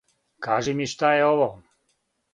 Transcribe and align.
Кажи 0.45 0.73
ми 0.79 0.87
шта 0.95 1.13
је 1.19 1.23
ово? 1.29 1.47